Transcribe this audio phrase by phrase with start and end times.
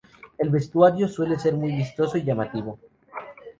[0.39, 2.79] El vestuario suele ser muy vistoso y llamativo.